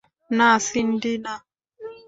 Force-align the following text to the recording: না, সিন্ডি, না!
না, 0.31 0.49
সিন্ডি, 0.67 1.13
না! 1.25 1.33